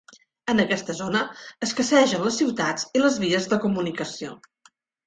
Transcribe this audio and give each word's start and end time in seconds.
En 0.53 0.61
aquesta 0.63 0.95
zona 0.99 1.21
escassegen 1.69 2.27
les 2.27 2.41
ciutats 2.43 2.89
i 3.01 3.07
les 3.07 3.21
vies 3.27 3.51
de 3.55 3.63
comunicació. 3.69 4.37